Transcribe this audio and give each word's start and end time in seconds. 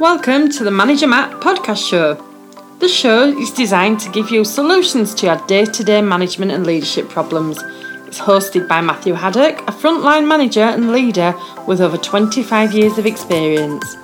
Welcome 0.00 0.48
to 0.50 0.64
the 0.64 0.72
Manager 0.72 1.06
Matt 1.06 1.40
podcast 1.40 1.88
show. 1.88 2.14
The 2.80 2.88
show 2.88 3.28
is 3.38 3.52
designed 3.52 4.00
to 4.00 4.10
give 4.10 4.28
you 4.28 4.44
solutions 4.44 5.14
to 5.14 5.26
your 5.26 5.36
day 5.46 5.66
to 5.66 5.84
day 5.84 6.02
management 6.02 6.50
and 6.50 6.66
leadership 6.66 7.08
problems. 7.08 7.62
It's 8.08 8.18
hosted 8.18 8.66
by 8.66 8.80
Matthew 8.80 9.14
Haddock, 9.14 9.60
a 9.68 9.72
frontline 9.72 10.26
manager 10.26 10.62
and 10.62 10.90
leader 10.90 11.32
with 11.68 11.80
over 11.80 11.96
25 11.96 12.72
years 12.72 12.98
of 12.98 13.06
experience. 13.06 13.96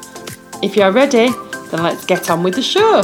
If 0.63 0.77
you're 0.77 0.93
ready, 0.93 1.29
then 1.71 1.83
let's 1.83 2.05
get 2.05 2.31
on 2.31 2.45
with 2.45 2.55
the 2.55 2.63
show. 2.63 3.03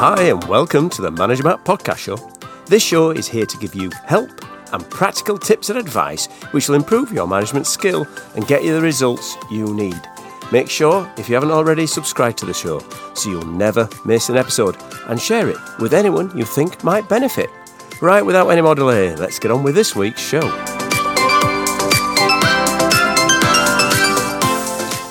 Hi, 0.00 0.22
and 0.22 0.42
welcome 0.48 0.90
to 0.90 1.00
the 1.00 1.12
Manager 1.12 1.44
Matt 1.44 1.64
podcast 1.64 1.98
show. 1.98 2.16
This 2.66 2.82
show 2.82 3.10
is 3.10 3.28
here 3.28 3.46
to 3.46 3.56
give 3.58 3.76
you 3.76 3.90
help 4.04 4.30
and 4.74 4.90
practical 4.90 5.38
tips 5.38 5.70
and 5.70 5.78
advice 5.78 6.26
which 6.50 6.68
will 6.68 6.74
improve 6.74 7.12
your 7.12 7.26
management 7.26 7.66
skill 7.66 8.06
and 8.34 8.46
get 8.48 8.64
you 8.64 8.74
the 8.74 8.82
results 8.82 9.36
you 9.50 9.72
need. 9.72 10.00
Make 10.52 10.68
sure, 10.68 11.10
if 11.16 11.28
you 11.28 11.34
haven't 11.34 11.52
already, 11.52 11.86
subscribe 11.86 12.36
to 12.36 12.46
the 12.46 12.52
show 12.52 12.80
so 13.14 13.30
you'll 13.30 13.46
never 13.46 13.88
miss 14.04 14.28
an 14.28 14.36
episode 14.36 14.76
and 15.06 15.20
share 15.20 15.48
it 15.48 15.56
with 15.78 15.94
anyone 15.94 16.36
you 16.36 16.44
think 16.44 16.84
might 16.84 17.08
benefit. 17.08 17.48
Right, 18.02 18.22
without 18.22 18.48
any 18.48 18.60
more 18.60 18.74
delay, 18.74 19.14
let's 19.16 19.38
get 19.38 19.50
on 19.50 19.62
with 19.62 19.74
this 19.74 19.96
week's 19.96 20.20
show. 20.20 20.42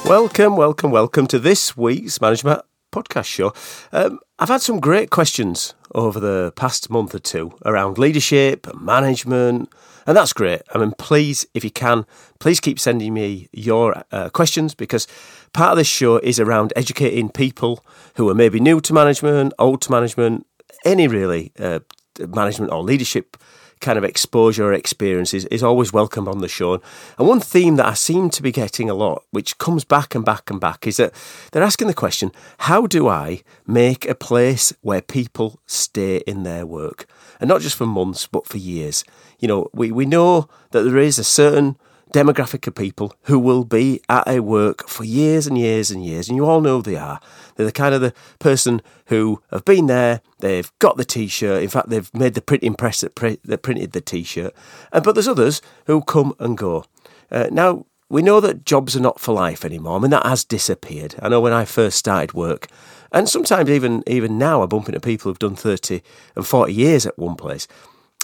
Welcome, 0.06 0.58
welcome, 0.58 0.92
welcome 0.92 1.26
to 1.28 1.40
this 1.40 1.76
week's 1.76 2.20
Management 2.20 2.62
podcast 2.94 3.26
show. 3.26 3.54
Um, 3.92 4.20
I've 4.40 4.50
had 4.50 4.62
some 4.62 4.80
great 4.80 5.10
questions 5.10 5.74
over 5.94 6.20
the 6.20 6.54
past 6.56 6.90
month 6.90 7.14
or 7.14 7.20
two 7.20 7.54
around 7.66 7.98
leadership 7.98 8.68
management, 8.76 9.70
and 10.06 10.18
that's 10.18 10.34
great. 10.34 10.62
I 10.74 10.78
mean, 10.78 10.94
please, 10.98 11.46
if 11.54 11.64
you 11.64 11.72
can, 11.72 12.06
please 12.40 12.60
keep 12.60 12.80
sending 12.80 13.14
me 13.14 13.50
your 13.52 14.04
uh, 14.12 14.30
questions 14.30 14.76
because 14.76 15.08
part 15.54 15.72
of 15.72 15.78
this 15.78 15.88
show 15.88 16.18
is 16.18 16.40
around 16.40 16.74
educating 16.76 17.30
people 17.30 17.84
who 18.16 18.30
are 18.30 18.36
maybe 18.36 18.60
new 18.60 18.82
to 18.82 18.94
management, 18.94 19.54
old 19.58 19.82
to 19.82 19.92
management, 19.92 20.46
any 20.86 21.08
really 21.08 21.52
uh, 21.60 21.80
management 22.20 22.72
or 22.72 22.84
leadership 22.84 23.38
kind 23.84 23.98
of 23.98 24.04
exposure 24.04 24.64
or 24.66 24.74
experiences 24.74 25.46
is 25.46 25.62
always 25.62 25.94
welcome 25.94 26.28
on 26.28 26.40
the 26.40 26.48
show. 26.48 26.82
And 27.20 27.28
one 27.28 27.42
theme 27.42 27.76
that 27.76 27.86
I 27.86 27.94
seem 27.94 28.30
to 28.32 28.42
be 28.42 28.52
getting 28.52 28.90
a 28.90 28.96
lot, 28.96 29.24
which 29.30 29.58
comes 29.60 29.84
back 29.84 30.16
and 30.16 30.26
back 30.26 30.50
and 30.50 30.60
back, 30.60 30.88
is 30.88 30.98
that 30.98 31.14
they're 31.52 31.62
asking 31.62 31.90
the 31.90 31.94
question 31.94 32.32
how 32.60 32.88
do 32.88 33.08
I 33.08 33.44
make 33.68 34.08
a 34.08 34.16
place 34.16 34.74
where 34.82 35.02
people 35.02 35.60
stay 35.68 36.18
in 36.26 36.44
their 36.44 36.66
work? 36.66 37.06
And 37.40 37.50
not 37.50 37.62
just 37.62 37.76
for 37.76 37.86
months, 37.86 38.26
but 38.26 38.48
for 38.48 38.58
years. 38.58 39.04
You 39.40 39.50
know, 39.50 39.70
we, 39.74 39.92
we 39.92 40.06
know 40.06 40.48
that 40.72 40.84
there 40.84 40.98
is 40.98 41.20
a 41.20 41.24
certain 41.24 41.78
demographic 42.14 42.66
of 42.68 42.76
people 42.76 43.14
who 43.24 43.38
will 43.38 43.66
be 43.66 44.00
at 44.08 44.26
a 44.28 44.40
work 44.40 44.88
for 44.88 45.04
years 45.04 45.48
and 45.48 45.58
years 45.58 45.92
and 45.92 46.06
years, 46.06 46.30
and 46.30 46.38
you 46.38 46.46
all 46.46 46.62
know 46.62 46.82
they 46.82 46.96
are. 46.96 47.20
They're 47.56 47.66
the 47.66 47.72
kind 47.72 47.94
of 47.94 48.02
the 48.02 48.14
person 48.40 48.82
who 49.08 49.42
have 49.52 49.66
been 49.66 49.88
there, 49.88 50.22
they've 50.40 50.72
got 50.80 50.96
the 50.96 51.04
t-shirt, 51.04 51.64
in 51.64 51.70
fact 51.70 51.90
they've 51.90 52.14
made 52.14 52.36
the 52.36 52.42
printing 52.42 52.76
press 52.76 53.02
that, 53.02 53.16
that 53.44 53.64
printed 53.64 53.92
the 53.92 54.02
t-shirt, 54.02 54.56
and, 54.94 55.04
but 55.04 55.16
there's 55.16 55.28
others 55.28 55.62
who 55.88 56.02
come 56.02 56.34
and 56.40 56.58
go. 56.58 56.86
Uh, 57.32 57.48
now, 57.52 57.86
we 58.10 58.22
know 58.22 58.40
that 58.40 58.64
jobs 58.64 58.96
are 58.96 59.02
not 59.02 59.20
for 59.20 59.34
life 59.34 59.66
anymore. 59.66 59.98
I 59.98 60.00
mean, 60.00 60.12
that 60.12 60.26
has 60.26 60.46
disappeared. 60.46 61.16
I 61.20 61.30
know 61.30 61.42
when 61.42 61.52
I 61.52 61.66
first 61.66 61.98
started 61.98 62.34
work, 62.34 62.68
and 63.12 63.28
sometimes 63.28 63.70
even 63.70 64.04
even 64.06 64.38
now 64.38 64.62
I 64.62 64.68
bump 64.68 64.88
into 64.88 65.00
people 65.00 65.30
who've 65.30 65.40
done 65.40 65.56
30 65.56 66.02
and 66.36 66.46
40 66.46 66.72
years 66.72 67.06
at 67.08 67.18
one 67.18 67.36
place. 67.36 67.68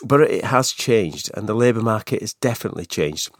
But 0.03 0.21
it 0.21 0.45
has 0.45 0.71
changed, 0.71 1.31
and 1.33 1.49
the 1.49 1.55
labour 1.55 1.81
market 1.81 2.21
has 2.21 2.33
definitely 2.35 2.85
changed 2.85 3.31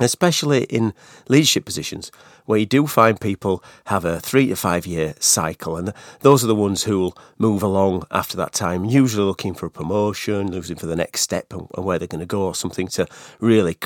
especially 0.00 0.64
in 0.64 0.92
leadership 1.28 1.64
positions 1.64 2.10
where 2.46 2.58
you 2.58 2.66
do 2.66 2.86
find 2.86 3.20
people 3.20 3.62
have 3.86 4.04
a 4.04 4.20
three 4.20 4.46
to 4.46 4.56
five 4.56 4.86
year 4.86 5.14
cycle 5.20 5.76
and 5.76 5.92
those 6.20 6.42
are 6.42 6.48
the 6.48 6.54
ones 6.54 6.84
who 6.84 6.98
will 6.98 7.18
move 7.38 7.62
along 7.62 8.04
after 8.10 8.36
that 8.36 8.52
time 8.52 8.84
usually 8.84 9.24
looking 9.24 9.54
for 9.54 9.66
a 9.66 9.70
promotion 9.70 10.50
looking 10.50 10.76
for 10.76 10.86
the 10.86 10.96
next 10.96 11.20
step 11.20 11.52
and 11.52 11.68
where 11.84 11.98
they're 11.98 12.08
going 12.08 12.20
to 12.20 12.26
go 12.26 12.42
or 12.42 12.54
something 12.54 12.88
to 12.88 13.06
really 13.40 13.76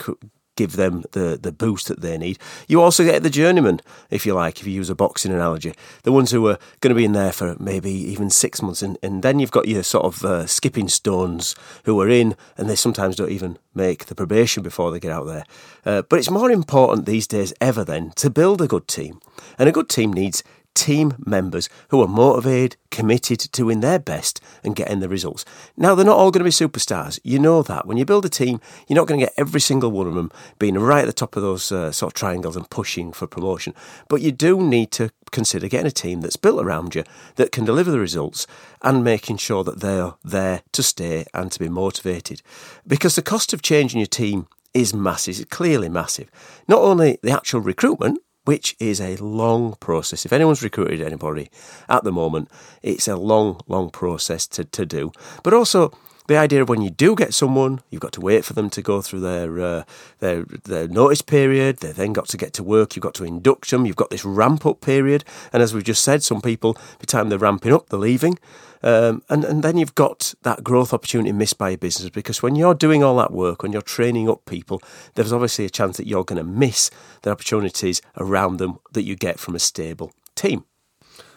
give 0.57 0.77
them 0.77 1.05
the, 1.13 1.39
the 1.41 1.53
boost 1.53 1.89
that 1.89 2.01
they 2.01 2.19
need. 2.19 2.39
You 2.69 2.81
also 2.81 3.05
get 3.05 3.23
the 3.23 3.31
journeyman, 3.31 3.81
if 4.11 4.27
you 4.27 4.35
like, 4.35 4.61
if 4.61 4.67
you 4.67 4.73
use 4.73 4.91
a 4.91 4.95
boxing 4.95 5.33
analogy, 5.33 5.75
the 6.03 6.13
ones 6.13 6.31
who 6.31 6.47
are 6.49 6.59
going 6.81 6.91
to 6.91 6.99
be 6.99 7.05
in 7.05 7.13
there 7.13 7.33
for 7.33 7.57
maybe 7.59 7.91
even 7.91 8.31
six 8.31 8.61
months. 8.61 8.83
And, 8.83 8.99
and 9.03 9.23
then 9.23 9.39
you've 9.39 9.51
got 9.51 9.69
your 9.69 9.83
sort 9.83 10.05
of 10.05 10.25
uh, 10.25 10.47
skipping 10.47 10.89
stones 10.89 11.55
who 11.85 12.01
are 12.01 12.09
in 12.09 12.37
and 12.57 12.69
they 12.69 12.77
sometimes 12.77 13.17
don't 13.17 13.31
even 13.31 13.59
make 13.75 14.07
the 14.07 14.15
probation 14.15 14.63
before 14.63 14.91
they 14.91 15.01
get 15.01 15.13
out 15.13 15.27
there. 15.27 15.45
Uh, 15.85 16.03
but 16.03 16.19
it's 16.19 16.31
more 16.31 16.51
important 16.51 17.07
these 17.07 17.27
days 17.27 17.55
ever 17.61 17.85
then 17.85 18.11
to 18.17 18.31
build 18.31 18.61
a 18.61 18.69
good 18.69 18.87
team. 18.87 19.21
And 19.59 19.69
a 19.69 19.73
good 19.73 19.89
team 19.89 20.13
needs 20.13 20.43
team 20.75 21.15
members 21.25 21.69
who 21.89 22.03
are 22.03 22.09
motivated, 22.09 22.77
committed 22.91 23.41
to 23.41 23.49
doing 23.51 23.81
their 23.81 23.99
best 23.99 24.41
and 24.65 24.77
getting 24.77 25.01
the 25.01 25.09
results. 25.09 25.45
Now, 25.77 25.95
they're 25.95 26.05
not 26.05 26.17
all 26.17 26.31
going 26.31 26.41
to 26.41 26.45
be 26.45 26.51
superstars. 26.51 27.19
You 27.23 27.39
know 27.39 27.63
that. 27.63 27.87
When 27.87 27.97
you 27.97 28.05
build 28.05 28.25
a 28.25 28.29
team, 28.29 28.61
you're 28.89 28.97
not 28.97 29.07
going 29.07 29.21
to 29.21 29.27
get 29.27 29.35
every 29.37 29.61
single 29.61 29.91
one 29.91 30.07
of 30.07 30.15
them 30.15 30.31
being 30.59 30.79
right 30.79 31.03
at 31.03 31.07
the 31.07 31.13
top 31.13 31.37
of 31.37 31.43
those 31.43 31.71
uh, 31.71 31.93
sort 31.93 32.11
of 32.11 32.15
triangles 32.15 32.57
and 32.57 32.69
pushing 32.71 33.13
for 33.13 33.27
promotion. 33.27 33.75
But 34.09 34.23
you 34.23 34.33
do 34.33 34.63
need 34.63 34.91
to 34.93 35.11
consider 35.31 35.69
getting 35.69 35.87
a 35.87 35.91
team 35.91 36.21
that's 36.21 36.37
built 36.37 36.63
around 36.63 36.95
you 36.95 37.05
that 37.37 37.53
can 37.53 37.65
deliver 37.65 37.91
the 37.91 37.99
results 37.99 38.47
and 38.83 39.03
making 39.03 39.39
sure 39.39 39.65
that 39.65 39.81
they're 39.81 40.15
there 40.23 40.63
to 40.73 40.83
stay 40.83 41.25
and 41.35 41.51
to 41.53 41.59
be 41.59 41.69
motivated. 41.69 42.43
Because 42.87 43.17
the 43.17 43.23
cost 43.23 43.53
of 43.53 43.63
changing 43.63 44.01
your 44.01 44.07
team 44.07 44.47
is 44.75 44.95
massive, 44.95 45.39
it's 45.39 45.51
clearly 45.51 45.89
massive. 45.89 46.31
Not 46.69 46.81
only 46.81 47.19
the 47.23 47.31
actual 47.31 47.61
recruitment, 47.61 48.21
which 48.45 48.77
is 48.79 49.01
a 49.01 49.17
long 49.17 49.75
process. 49.81 50.25
If 50.25 50.33
anyone's 50.33 50.63
recruited 50.63 51.01
anybody 51.01 51.51
at 51.89 52.05
the 52.05 52.13
moment, 52.13 52.51
it's 52.83 53.09
a 53.09 53.17
long, 53.17 53.61
long 53.67 53.91
process 53.91 54.47
to, 54.49 54.65
to 54.65 54.85
do. 54.85 55.13
But 55.43 55.55
also, 55.55 55.93
the 56.29 56.37
idea 56.37 56.63
of 56.63 56.69
when 56.69 56.83
you 56.83 56.91
do 56.91 57.15
get 57.15 57.35
someone, 57.35 57.83
you've 57.91 58.01
got 58.01 58.13
to 58.13 58.21
wait 58.21 58.45
for 58.45 58.53
them 58.53 58.71
to 58.71 58.83
go 58.83 59.03
through 59.03 59.21
their 59.21 59.61
uh, 59.61 59.85
their 60.21 60.45
their 60.65 60.89
notice 60.89 61.23
period. 61.23 61.79
They 61.79 61.93
then 61.93 62.13
got 62.13 62.29
to 62.29 62.37
get 62.37 62.53
to 62.55 62.63
work. 62.63 62.95
You've 62.95 63.03
got 63.03 63.15
to 63.15 63.25
induct 63.25 63.71
them. 63.71 63.87
You've 63.87 63.97
got 63.97 64.11
this 64.11 64.25
ramp 64.25 64.65
up 64.65 64.81
period, 64.81 65.25
and 65.53 65.63
as 65.63 65.75
we've 65.75 65.85
just 65.85 66.05
said, 66.05 66.23
some 66.23 66.41
people, 66.41 66.75
by 66.75 66.81
the 67.01 67.07
time 67.07 67.29
they're 67.29 67.39
ramping 67.39 67.73
up, 67.73 67.89
they're 67.89 67.99
leaving. 67.99 68.39
Um, 68.83 69.23
and, 69.29 69.45
and 69.45 69.63
then 69.63 69.77
you've 69.77 69.95
got 69.95 70.35
that 70.43 70.65
growth 70.65 70.93
opportunity 70.93 71.33
missed 71.33 71.59
by 71.59 71.71
your 71.71 71.79
business 71.79 72.11
because 72.11 72.43
when 72.43 72.57
you're 72.57 72.75
doing 72.75 73.03
all 73.03 73.17
that 73.17 73.33
work, 73.33 73.63
when 73.63 73.73
you're 73.73 73.83
training 73.83 74.29
up 74.29 74.45
people, 74.45 74.83
there's 75.15 75.33
obviously 75.33 75.65
a 75.65 75.71
chance 75.71 75.97
that 75.97 76.07
you're 76.07 76.25
going 76.25 76.39
to 76.39 76.45
miss 76.45 76.91
the 77.23 77.31
opportunities 77.31 78.03
around 78.17 78.57
them 78.57 78.79
that 78.93 79.03
you 79.03 79.15
get 79.15 79.39
from 79.39 79.55
a 79.55 79.61
stable 79.61 80.13
team. 80.35 80.65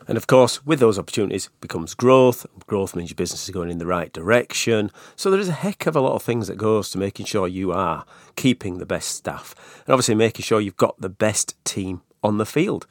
And 0.07 0.17
of 0.17 0.28
course, 0.28 0.63
with 0.66 0.79
those 0.79 1.00
opportunities 1.00 1.50
becomes 1.61 1.95
growth. 1.95 2.45
Growth 2.67 2.95
means 2.95 3.09
your 3.09 3.16
business 3.16 3.47
is 3.47 3.53
going 3.53 3.72
in 3.72 3.79
the 3.79 3.88
right 3.88 4.13
direction. 4.13 4.91
So 5.16 5.31
there 5.31 5.39
is 5.39 5.50
a 5.50 5.53
heck 5.53 5.88
of 5.88 5.95
a 5.95 6.01
lot 6.01 6.13
of 6.13 6.22
things 6.22 6.47
that 6.47 6.57
goes 6.57 6.91
to 6.91 7.00
making 7.00 7.25
sure 7.25 7.47
you 7.47 7.72
are 7.72 8.05
keeping 8.35 8.78
the 8.78 8.85
best 8.85 9.09
staff. 9.09 9.55
And 9.85 9.94
obviously 9.94 10.16
making 10.16 10.44
sure 10.44 10.61
you've 10.61 10.78
got 10.78 11.00
the 11.00 11.09
best 11.09 11.55
team 11.66 12.01
on 12.23 12.38
the 12.38 12.45
field. 12.45 12.85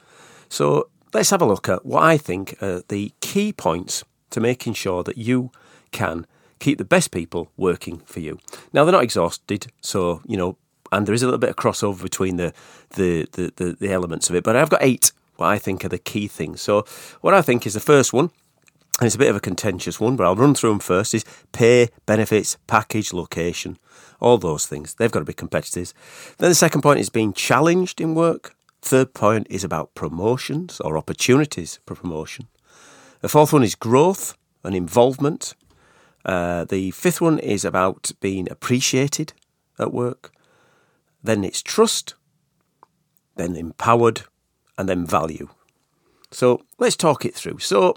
So 0.48 0.88
let's 1.12 1.30
have 1.30 1.42
a 1.42 1.46
look 1.46 1.68
at 1.68 1.86
what 1.86 2.02
I 2.02 2.16
think 2.16 2.60
are 2.60 2.82
the 2.88 3.12
key 3.20 3.52
points 3.52 4.02
to 4.34 4.40
making 4.40 4.74
sure 4.74 5.02
that 5.02 5.16
you 5.16 5.50
can 5.90 6.26
keep 6.58 6.78
the 6.78 6.84
best 6.84 7.10
people 7.10 7.50
working 7.56 7.98
for 8.04 8.20
you. 8.20 8.38
Now 8.72 8.84
they're 8.84 8.92
not 8.92 9.02
exhausted, 9.02 9.68
so 9.80 10.20
you 10.26 10.36
know, 10.36 10.56
and 10.92 11.06
there 11.06 11.14
is 11.14 11.22
a 11.22 11.26
little 11.26 11.38
bit 11.38 11.50
of 11.50 11.56
crossover 11.56 12.02
between 12.02 12.36
the 12.36 12.52
the 12.90 13.26
the, 13.32 13.52
the, 13.56 13.76
the 13.80 13.92
elements 13.92 14.28
of 14.28 14.36
it. 14.36 14.44
But 14.44 14.56
I've 14.56 14.70
got 14.70 14.82
eight 14.82 15.12
what 15.36 15.48
I 15.48 15.58
think 15.58 15.84
are 15.84 15.88
the 15.88 15.98
key 15.98 16.28
things. 16.28 16.62
So 16.62 16.84
what 17.20 17.34
I 17.34 17.42
think 17.42 17.66
is 17.66 17.74
the 17.74 17.80
first 17.80 18.12
one, 18.12 18.30
and 19.00 19.06
it's 19.06 19.16
a 19.16 19.18
bit 19.18 19.30
of 19.30 19.36
a 19.36 19.40
contentious 19.40 19.98
one, 19.98 20.16
but 20.16 20.24
I'll 20.24 20.36
run 20.36 20.54
through 20.54 20.70
them 20.70 20.78
first, 20.80 21.14
is 21.14 21.24
pay, 21.52 21.88
benefits, 22.06 22.56
package, 22.66 23.12
location. 23.12 23.78
All 24.20 24.38
those 24.38 24.66
things. 24.66 24.94
They've 24.94 25.10
got 25.10 25.18
to 25.18 25.24
be 25.24 25.32
competitive. 25.32 25.92
Then 26.38 26.50
the 26.50 26.54
second 26.54 26.82
point 26.82 27.00
is 27.00 27.10
being 27.10 27.32
challenged 27.32 28.00
in 28.00 28.14
work. 28.14 28.54
Third 28.80 29.12
point 29.12 29.46
is 29.50 29.64
about 29.64 29.94
promotions 29.94 30.80
or 30.80 30.96
opportunities 30.96 31.80
for 31.86 31.94
promotion. 31.94 32.48
The 33.24 33.30
fourth 33.30 33.54
one 33.54 33.62
is 33.62 33.74
growth 33.74 34.36
and 34.64 34.76
involvement. 34.76 35.54
Uh, 36.26 36.64
the 36.64 36.90
fifth 36.90 37.22
one 37.22 37.38
is 37.38 37.64
about 37.64 38.12
being 38.20 38.46
appreciated 38.50 39.32
at 39.78 39.94
work. 39.94 40.30
Then 41.22 41.42
it's 41.42 41.62
trust, 41.62 42.16
then 43.36 43.56
empowered, 43.56 44.24
and 44.76 44.90
then 44.90 45.06
value. 45.06 45.48
So 46.32 46.66
let's 46.76 46.96
talk 46.96 47.24
it 47.24 47.34
through. 47.34 47.60
So, 47.60 47.96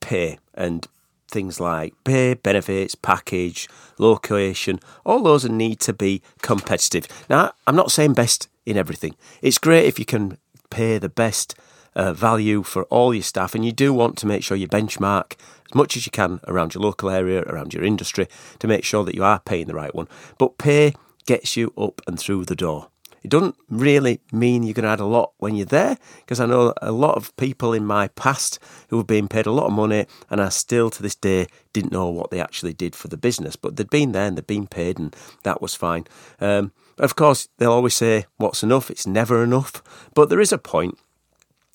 pay 0.00 0.38
and 0.54 0.86
things 1.28 1.60
like 1.60 1.92
pay, 2.04 2.32
benefits, 2.32 2.94
package, 2.94 3.68
location, 3.98 4.80
all 5.04 5.22
those 5.22 5.44
need 5.44 5.80
to 5.80 5.92
be 5.92 6.22
competitive. 6.40 7.06
Now, 7.28 7.52
I'm 7.66 7.76
not 7.76 7.92
saying 7.92 8.14
best 8.14 8.48
in 8.64 8.78
everything. 8.78 9.16
It's 9.42 9.58
great 9.58 9.84
if 9.84 9.98
you 9.98 10.06
can 10.06 10.38
pay 10.70 10.96
the 10.96 11.10
best 11.10 11.54
uh, 11.96 12.12
value 12.12 12.62
for 12.62 12.84
all 12.84 13.12
your 13.12 13.22
staff, 13.22 13.54
and 13.54 13.64
you 13.64 13.72
do 13.72 13.92
want 13.92 14.16
to 14.18 14.26
make 14.26 14.44
sure 14.44 14.56
you 14.56 14.68
benchmark 14.68 15.32
as 15.64 15.74
much 15.74 15.96
as 15.96 16.06
you 16.06 16.12
can 16.12 16.38
around 16.46 16.74
your 16.74 16.82
local 16.82 17.10
area, 17.10 17.42
around 17.42 17.74
your 17.74 17.82
industry, 17.82 18.28
to 18.60 18.68
make 18.68 18.84
sure 18.84 19.04
that 19.04 19.16
you 19.16 19.24
are 19.24 19.40
paying 19.40 19.66
the 19.66 19.74
right 19.74 19.94
one. 19.94 20.06
But 20.38 20.58
pay 20.58 20.94
gets 21.26 21.56
you 21.56 21.72
up 21.76 22.00
and 22.06 22.20
through 22.20 22.44
the 22.44 22.54
door. 22.54 22.88
It 23.24 23.30
doesn't 23.30 23.56
really 23.68 24.20
mean 24.30 24.62
you're 24.62 24.74
going 24.74 24.84
to 24.84 24.90
add 24.90 25.00
a 25.00 25.04
lot 25.04 25.32
when 25.38 25.56
you're 25.56 25.66
there, 25.66 25.98
because 26.20 26.38
I 26.38 26.46
know 26.46 26.72
a 26.80 26.92
lot 26.92 27.16
of 27.16 27.36
people 27.36 27.72
in 27.72 27.84
my 27.84 28.06
past 28.08 28.60
who 28.88 28.98
have 28.98 29.08
been 29.08 29.26
paid 29.26 29.46
a 29.46 29.50
lot 29.50 29.66
of 29.66 29.72
money 29.72 30.06
and 30.30 30.40
I 30.40 30.50
still 30.50 30.90
to 30.90 31.02
this 31.02 31.16
day 31.16 31.48
didn't 31.72 31.90
know 31.90 32.08
what 32.08 32.30
they 32.30 32.40
actually 32.40 32.72
did 32.72 32.94
for 32.94 33.08
the 33.08 33.16
business, 33.16 33.56
but 33.56 33.74
they'd 33.74 33.90
been 33.90 34.12
there 34.12 34.26
and 34.26 34.38
they'd 34.38 34.46
been 34.46 34.68
paid, 34.68 35.00
and 35.00 35.16
that 35.42 35.60
was 35.60 35.74
fine. 35.74 36.04
Um, 36.40 36.70
of 36.98 37.16
course, 37.16 37.48
they'll 37.58 37.72
always 37.72 37.94
say, 37.96 38.26
What's 38.36 38.62
enough? 38.62 38.90
It's 38.90 39.06
never 39.06 39.42
enough. 39.42 39.82
But 40.14 40.28
there 40.28 40.40
is 40.40 40.52
a 40.52 40.58
point 40.58 40.96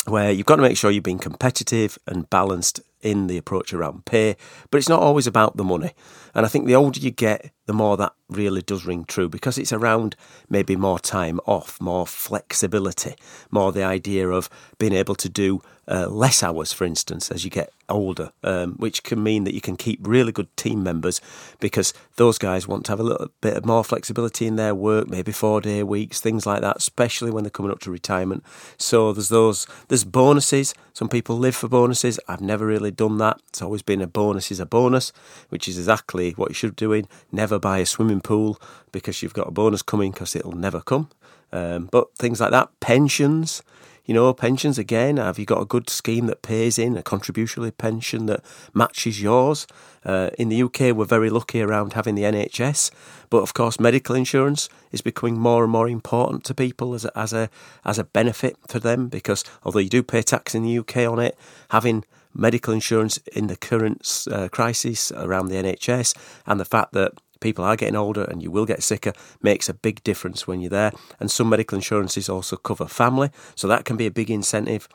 where 0.08 0.32
you've 0.32 0.46
got 0.46 0.56
to 0.58 0.62
make 0.62 0.78
sure 0.78 0.92
you're 0.92 1.02
being 1.02 1.20
competitive 1.20 1.98
and 2.08 2.30
balanced 2.30 2.82
in 3.02 3.28
the 3.28 3.38
approach 3.38 3.74
around 3.74 4.06
pay, 4.06 4.36
but 4.70 4.78
it's 4.78 4.90
not 4.90 5.02
always 5.02 5.28
about 5.28 5.58
the 5.58 5.64
money. 5.64 5.92
And 6.34 6.46
I 6.46 6.50
think 6.50 6.66
the 6.66 6.76
older 6.76 7.00
you 7.00 7.12
get, 7.12 7.52
the 7.66 7.74
more 7.74 7.98
that 7.98 8.14
really 8.30 8.62
does 8.62 8.86
ring 8.86 9.06
true 9.06 9.30
because 9.30 9.58
it's 9.58 9.74
around 9.74 10.16
maybe 10.50 10.76
more 10.76 11.00
time 11.00 11.40
off, 11.46 11.80
more 11.80 12.08
flexibility, 12.08 13.16
more 13.50 13.72
the 13.72 13.84
idea 13.84 14.30
of 14.30 14.50
being 14.78 14.94
able 14.94 15.16
to 15.16 15.30
do 15.30 15.62
uh, 15.88 16.08
less 16.08 16.42
hours, 16.42 16.72
for 16.72 16.86
instance, 16.86 17.32
as 17.32 17.44
you 17.44 17.50
get 17.50 17.72
older, 17.90 18.32
um, 18.44 18.74
which 18.76 19.04
can 19.04 19.22
mean 19.22 19.44
that 19.44 19.54
you 19.54 19.60
can 19.60 19.76
keep 19.76 20.00
really 20.08 20.32
good 20.32 20.56
team 20.56 20.82
members 20.84 21.20
because 21.60 21.94
those 22.16 22.38
guys 22.38 22.68
want 22.68 22.86
to 22.86 22.92
have 22.92 23.00
a 23.00 23.04
little 23.04 23.28
bit 23.42 23.58
of 23.58 23.66
more 23.66 23.84
flexibility 23.84 24.48
in 24.48 24.56
their 24.56 24.74
work, 24.74 25.10
maybe 25.10 25.32
four 25.32 25.60
day 25.60 25.84
weeks, 25.84 26.22
things 26.22 26.46
like 26.46 26.62
that, 26.62 26.78
especially 26.78 27.32
when 27.32 27.44
they're 27.44 27.52
coming 27.52 27.72
up 27.72 27.80
to 27.80 27.92
retirement. 27.92 28.44
So 28.78 29.12
there's 29.12 29.30
those, 29.30 29.68
there's 29.90 30.06
bonuses. 30.06 30.74
Some 30.94 31.10
people 31.10 31.38
live 31.38 31.56
for 31.56 31.68
bonuses. 31.68 32.20
I've 32.28 32.42
never 32.42 32.66
really 32.66 32.92
done 32.92 33.18
that. 33.18 33.42
It's 33.50 33.62
always 33.62 33.82
been 33.82 34.02
a 34.02 34.08
bonus 34.08 34.52
is 34.52 34.60
a 34.60 34.66
bonus, 34.66 35.12
which 35.50 35.68
is 35.68 35.78
exactly 35.78 36.21
what 36.32 36.50
you 36.50 36.56
should 36.56 36.76
be 36.76 36.86
doing. 36.86 37.08
Never 37.32 37.60
buy 37.60 37.80
a 37.80 37.86
swimming 37.86 38.22
pool 38.22 38.60
because 38.92 39.22
you've 39.22 39.34
got 39.34 39.48
a 39.48 39.52
bonus 39.52 39.82
coming 39.82 40.12
because 40.12 40.36
it'll 40.36 40.52
never 40.54 40.82
come. 40.82 41.10
Um, 41.52 41.90
but 41.92 42.16
things 42.16 42.40
like 42.40 42.52
that, 42.52 42.70
pensions, 42.80 43.62
you 44.06 44.14
know, 44.14 44.34
pensions 44.34 44.78
again. 44.78 45.18
Have 45.18 45.38
you 45.38 45.46
got 45.46 45.62
a 45.62 45.66
good 45.66 45.90
scheme 45.90 46.26
that 46.28 46.42
pays 46.42 46.80
in 46.80 46.98
a 46.98 47.04
contributory 47.04 47.72
pension 47.72 48.26
that 48.28 48.44
matches 48.74 49.22
yours? 49.22 49.68
Uh, 50.04 50.32
in 50.38 50.50
the 50.50 50.64
UK, 50.64 50.96
we're 50.96 51.06
very 51.06 51.30
lucky 51.30 51.62
around 51.62 51.94
having 51.94 52.16
the 52.16 52.24
NHS, 52.24 52.92
but 53.30 53.42
of 53.42 53.54
course, 53.54 53.80
medical 53.80 54.16
insurance 54.16 54.68
is 54.92 55.02
becoming 55.02 55.38
more 55.38 55.64
and 55.64 55.72
more 55.72 55.88
important 55.88 56.44
to 56.46 56.54
people 56.54 56.94
as 56.94 57.06
a, 57.06 57.18
as 57.18 57.34
a 57.34 57.50
as 57.86 58.00
a 58.00 58.04
benefit 58.04 58.58
for 58.68 58.80
them 58.80 59.10
because 59.10 59.44
although 59.64 59.80
you 59.80 59.90
do 59.90 60.02
pay 60.02 60.22
tax 60.24 60.56
in 60.56 60.64
the 60.64 60.78
UK 60.80 60.98
on 60.98 61.20
it, 61.20 61.38
having 61.70 62.04
medical 62.34 62.74
insurance 62.74 63.18
in 63.34 63.48
the 63.48 63.56
current 63.56 64.28
uh, 64.32 64.48
crisis 64.50 65.12
around 65.12 65.48
the 65.48 65.56
NHS 65.56 66.16
and 66.46 66.60
the 66.60 66.66
fact 66.66 66.94
that 66.94 67.14
people 67.42 67.66
are 67.66 67.76
getting 67.76 67.96
older 67.96 68.24
and 68.24 68.42
you 68.42 68.50
will 68.50 68.66
get 68.66 68.82
sicker 68.84 69.12
makes 69.42 69.68
a 69.68 69.74
big 69.74 70.02
difference 70.04 70.48
when 70.48 70.62
you're 70.62 70.70
there. 70.70 70.92
And 71.20 71.30
some 71.30 71.50
medical 71.50 71.76
insurances 71.76 72.30
also 72.30 72.56
cover 72.56 72.88
family, 72.88 73.32
so 73.56 73.68
that 73.68 73.84
can 73.84 73.98
be 73.98 74.06
a 74.06 74.12
big 74.12 74.32
incentive. 74.32 74.88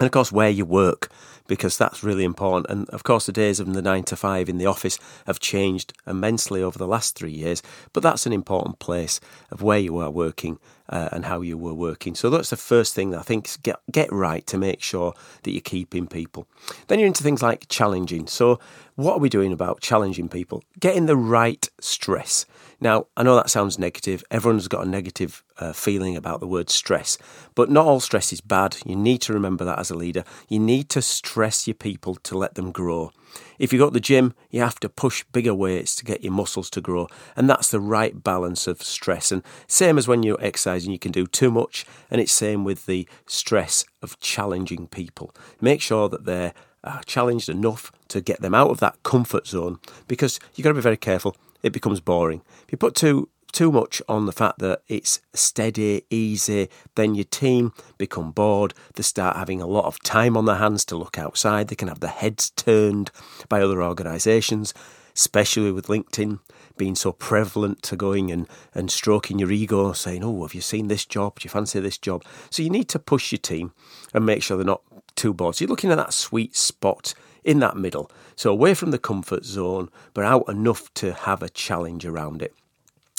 And 0.00 0.06
of 0.06 0.12
course, 0.12 0.30
where 0.30 0.50
you 0.50 0.64
work, 0.64 1.10
because 1.48 1.76
that's 1.76 2.04
really 2.04 2.24
important. 2.24 2.66
And 2.70 2.88
of 2.90 3.02
course, 3.02 3.26
the 3.26 3.32
days 3.32 3.58
of 3.58 3.72
the 3.72 3.82
nine 3.82 4.04
to 4.04 4.16
five 4.16 4.48
in 4.48 4.58
the 4.58 4.66
office 4.66 4.98
have 5.26 5.40
changed 5.40 5.92
immensely 6.06 6.62
over 6.62 6.78
the 6.78 6.86
last 6.86 7.16
three 7.16 7.32
years, 7.32 7.62
but 7.92 8.02
that's 8.02 8.26
an 8.26 8.32
important 8.32 8.78
place 8.78 9.18
of 9.50 9.62
where 9.62 9.78
you 9.78 9.98
are 9.98 10.10
working 10.10 10.60
uh, 10.88 11.08
and 11.10 11.24
how 11.24 11.40
you 11.40 11.58
were 11.58 11.74
working. 11.74 12.14
So 12.14 12.30
that's 12.30 12.50
the 12.50 12.56
first 12.56 12.94
thing 12.94 13.10
that 13.10 13.18
I 13.18 13.22
think 13.22 13.46
is 13.46 13.56
get, 13.56 13.76
get 13.90 14.12
right 14.12 14.46
to 14.46 14.58
make 14.58 14.82
sure 14.82 15.14
that 15.42 15.50
you're 15.50 15.60
keeping 15.60 16.06
people. 16.06 16.46
Then 16.86 16.98
you're 16.98 17.08
into 17.08 17.22
things 17.22 17.42
like 17.42 17.68
challenging. 17.68 18.26
So, 18.26 18.60
what 18.94 19.14
are 19.14 19.20
we 19.20 19.28
doing 19.28 19.52
about 19.52 19.80
challenging 19.80 20.28
people? 20.28 20.64
Getting 20.80 21.06
the 21.06 21.16
right 21.16 21.68
stress. 21.80 22.46
Now, 22.80 23.06
I 23.16 23.24
know 23.24 23.34
that 23.34 23.50
sounds 23.50 23.78
negative. 23.78 24.22
Everyone's 24.30 24.68
got 24.68 24.86
a 24.86 24.88
negative 24.88 25.42
uh, 25.58 25.72
feeling 25.72 26.16
about 26.16 26.38
the 26.38 26.46
word 26.46 26.70
stress, 26.70 27.18
but 27.56 27.70
not 27.70 27.86
all 27.86 27.98
stress 27.98 28.32
is 28.32 28.40
bad. 28.40 28.76
You 28.86 28.94
need 28.94 29.20
to 29.22 29.32
remember 29.32 29.64
that 29.64 29.80
as 29.80 29.90
a 29.90 29.96
leader. 29.96 30.22
You 30.48 30.60
need 30.60 30.88
to 30.90 31.02
stress 31.02 31.66
your 31.66 31.74
people 31.74 32.14
to 32.14 32.38
let 32.38 32.54
them 32.54 32.70
grow. 32.70 33.10
If 33.58 33.72
you 33.72 33.80
go 33.80 33.86
to 33.86 33.92
the 33.92 34.00
gym, 34.00 34.32
you 34.50 34.60
have 34.60 34.78
to 34.80 34.88
push 34.88 35.24
bigger 35.32 35.54
weights 35.54 35.96
to 35.96 36.04
get 36.04 36.22
your 36.22 36.32
muscles 36.32 36.70
to 36.70 36.80
grow, 36.80 37.08
and 37.36 37.50
that's 37.50 37.70
the 37.70 37.80
right 37.80 38.22
balance 38.22 38.68
of 38.68 38.80
stress. 38.82 39.32
And 39.32 39.42
same 39.66 39.98
as 39.98 40.06
when 40.06 40.22
you're 40.22 40.42
exercising, 40.42 40.92
you 40.92 40.98
can 40.98 41.12
do 41.12 41.26
too 41.26 41.50
much, 41.50 41.84
and 42.10 42.20
it's 42.20 42.32
same 42.32 42.64
with 42.64 42.86
the 42.86 43.08
stress 43.26 43.84
of 44.02 44.20
challenging 44.20 44.86
people. 44.86 45.34
Make 45.60 45.80
sure 45.80 46.08
that 46.08 46.24
they're 46.24 46.54
uh, 46.88 47.00
challenged 47.06 47.48
enough 47.48 47.92
to 48.08 48.20
get 48.20 48.40
them 48.40 48.54
out 48.54 48.70
of 48.70 48.80
that 48.80 49.02
comfort 49.02 49.46
zone, 49.46 49.78
because 50.06 50.40
you've 50.54 50.64
got 50.64 50.70
to 50.70 50.74
be 50.74 50.80
very 50.80 50.96
careful. 50.96 51.36
It 51.62 51.72
becomes 51.72 52.00
boring. 52.00 52.42
If 52.64 52.72
you 52.72 52.78
put 52.78 52.94
too 52.94 53.28
too 53.52 53.72
much 53.72 54.02
on 54.08 54.26
the 54.26 54.32
fact 54.32 54.58
that 54.58 54.82
it's 54.88 55.20
steady, 55.32 56.04
easy, 56.10 56.68
then 56.96 57.14
your 57.14 57.24
team 57.24 57.72
become 57.96 58.30
bored. 58.30 58.74
They 58.94 59.02
start 59.02 59.36
having 59.36 59.60
a 59.60 59.66
lot 59.66 59.86
of 59.86 60.02
time 60.02 60.36
on 60.36 60.44
their 60.44 60.56
hands 60.56 60.84
to 60.86 60.96
look 60.96 61.18
outside. 61.18 61.68
They 61.68 61.74
can 61.74 61.88
have 61.88 62.00
their 62.00 62.10
heads 62.10 62.50
turned 62.50 63.10
by 63.48 63.62
other 63.62 63.82
organisations, 63.82 64.74
especially 65.14 65.72
with 65.72 65.86
LinkedIn 65.86 66.40
being 66.76 66.94
so 66.94 67.10
prevalent 67.10 67.82
to 67.82 67.96
going 67.96 68.30
and, 68.30 68.46
and 68.74 68.90
stroking 68.90 69.38
your 69.38 69.50
ego, 69.50 69.92
saying, 69.92 70.22
Oh, 70.22 70.42
have 70.42 70.54
you 70.54 70.60
seen 70.60 70.88
this 70.88 71.04
job? 71.04 71.40
Do 71.40 71.46
you 71.46 71.50
fancy 71.50 71.80
this 71.80 71.98
job? 71.98 72.24
So 72.50 72.62
you 72.62 72.70
need 72.70 72.88
to 72.90 72.98
push 72.98 73.32
your 73.32 73.40
team 73.40 73.72
and 74.14 74.24
make 74.24 74.42
sure 74.42 74.56
they're 74.56 74.64
not 74.64 74.82
too 75.18 75.34
bored. 75.34 75.56
So 75.56 75.64
you're 75.64 75.70
looking 75.70 75.90
at 75.90 75.98
that 75.98 76.14
sweet 76.14 76.56
spot 76.56 77.12
in 77.44 77.58
that 77.60 77.76
middle. 77.76 78.10
So 78.36 78.50
away 78.50 78.74
from 78.74 78.90
the 78.90 78.98
comfort 78.98 79.44
zone, 79.44 79.90
but 80.14 80.24
out 80.24 80.48
enough 80.48 80.92
to 80.94 81.12
have 81.12 81.42
a 81.42 81.48
challenge 81.48 82.06
around 82.06 82.40
it 82.40 82.54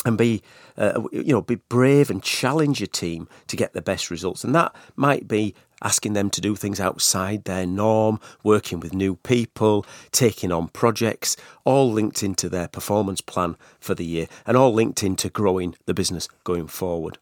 and 0.05 0.17
be 0.17 0.41
uh, 0.77 1.03
you 1.11 1.33
know 1.33 1.41
be 1.41 1.55
brave 1.55 2.09
and 2.09 2.23
challenge 2.23 2.79
your 2.79 2.87
team 2.87 3.27
to 3.47 3.57
get 3.57 3.73
the 3.73 3.81
best 3.81 4.09
results 4.09 4.43
and 4.43 4.55
that 4.55 4.73
might 4.95 5.27
be 5.27 5.53
asking 5.81 6.13
them 6.13 6.29
to 6.29 6.41
do 6.41 6.55
things 6.55 6.79
outside 6.79 7.43
their 7.43 7.65
norm 7.65 8.19
working 8.43 8.79
with 8.79 8.93
new 8.93 9.15
people 9.17 9.85
taking 10.11 10.51
on 10.51 10.69
projects 10.69 11.35
all 11.65 11.91
linked 11.91 12.23
into 12.23 12.47
their 12.47 12.67
performance 12.67 13.19
plan 13.19 13.57
for 13.79 13.93
the 13.93 14.05
year 14.05 14.27
and 14.45 14.55
all 14.55 14.73
linked 14.73 15.03
into 15.03 15.29
growing 15.29 15.75
the 15.85 15.93
business 15.93 16.29
going 16.45 16.67
forward 16.67 17.17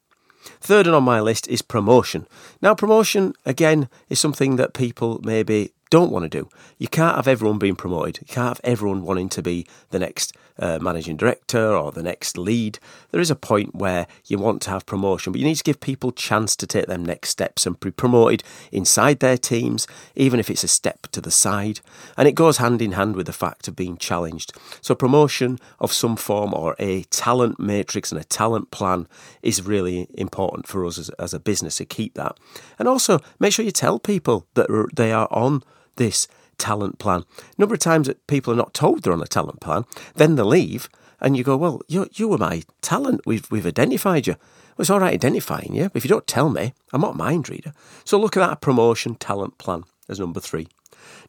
Third 0.60 0.88
and 0.88 0.96
on 0.96 1.04
my 1.04 1.20
list 1.20 1.48
is 1.48 1.62
promotion. 1.62 2.28
Now, 2.62 2.76
promotion, 2.76 3.34
again, 3.46 3.90
is 4.10 4.20
something 4.20 4.56
that 4.58 4.74
people 4.74 5.20
maybe 5.24 5.72
don't 5.90 6.12
want 6.12 6.24
to 6.24 6.30
do. 6.30 6.50
You 6.78 6.88
can't 6.88 7.16
have 7.16 7.28
everyone 7.28 7.60
being 7.60 7.76
promoted. 7.76 8.20
You 8.22 8.28
can't 8.28 8.50
have 8.50 8.62
everyone 8.64 9.04
wanting 9.04 9.30
to 9.30 9.42
be 9.42 9.66
the 9.90 10.00
next 10.00 10.36
uh, 10.60 10.80
managing 10.82 11.18
director 11.18 11.76
or 11.76 11.92
the 11.92 12.04
next 12.04 12.38
lead. 12.38 12.80
There 13.12 13.22
is 13.22 13.32
a 13.32 13.36
point 13.36 13.76
where 13.76 14.08
you 14.26 14.38
want 14.38 14.62
to 14.64 14.70
have 14.72 14.86
promotion, 14.86 15.32
but 15.32 15.40
you 15.40 15.48
need 15.48 15.56
to 15.56 15.64
give 15.64 15.80
people 15.80 16.12
chance 16.12 16.56
to 16.56 16.68
take 16.68 16.88
them 16.88 17.06
next 17.06 17.30
steps 17.30 17.66
and 17.66 17.80
be 17.80 17.92
promoted 17.92 18.44
inside 18.72 19.20
their 19.20 19.38
teams, 19.38 19.88
even 20.16 20.40
if 20.40 20.50
it's 20.50 20.64
a 20.64 20.68
step 20.68 21.08
to 21.12 21.22
the 21.22 21.32
side. 21.32 21.80
And 22.18 22.28
it 22.28 22.36
goes 22.36 22.58
hand 22.58 22.82
in 22.82 22.94
hand 22.94 23.16
with 23.16 23.28
the 23.28 23.34
fact 23.34 23.68
of 23.68 23.76
being 23.76 23.98
challenged. 23.98 24.54
So 24.82 24.96
promotion 24.96 25.60
of 25.80 25.94
some 25.94 26.16
form 26.16 26.54
or 26.54 26.76
a 26.80 27.04
talent 27.04 27.60
matrix 27.60 28.12
and 28.12 28.20
a 28.20 28.26
talent 28.26 28.72
plan 28.72 29.08
is 29.42 29.62
really 29.62 30.08
important 30.16 30.68
for 30.68 30.86
us 30.86 30.98
as, 30.98 31.10
as 31.12 31.34
a 31.34 31.40
business 31.40 31.76
to 31.76 31.86
keep 31.86 32.16
that. 32.16 32.38
And 32.80 32.88
also 32.88 33.20
make 33.40 33.54
sure 33.54 33.66
you 33.66 33.72
tell 33.72 34.00
people 34.00 34.48
that 34.56 34.90
they 34.96 35.12
are 35.12 35.28
on 35.32 35.64
this 35.98 36.28
talent 36.58 36.98
plan. 37.00 37.24
Number 37.58 37.76
of 37.76 37.80
times 37.80 38.08
that 38.08 38.26
people 38.28 38.54
are 38.54 38.58
not 38.58 38.74
told 38.74 39.04
they're 39.04 39.14
on 39.14 39.22
a 39.22 39.28
talent 39.28 39.60
plan, 39.60 39.86
then 40.16 40.36
they 40.36 40.44
leave, 40.44 40.90
and 41.20 41.36
you 41.36 41.44
go, 41.44 41.58
"Well, 41.58 41.82
you 41.88 42.08
you 42.14 42.28
were 42.28 42.38
my 42.38 42.64
talent. 42.82 43.22
We've 43.26 43.50
we've 43.52 43.66
identified 43.66 44.28
you." 44.28 44.34
Well, 44.34 44.84
it's 44.84 44.90
all 44.90 45.00
right 45.00 45.14
identifying 45.14 45.74
you, 45.74 45.90
but 45.90 45.98
if 45.98 46.06
you 46.06 46.10
don't 46.10 46.28
tell 46.28 46.50
me, 46.50 46.74
I'm 46.94 47.02
not 47.02 47.16
a 47.16 47.18
mind 47.18 47.50
reader. 47.50 47.74
So 48.06 48.20
look 48.20 48.38
at 48.38 48.48
that 48.48 48.62
promotion 48.62 49.16
talent 49.16 49.58
plan 49.58 49.84
as 50.08 50.20
number 50.20 50.40
three. 50.40 50.68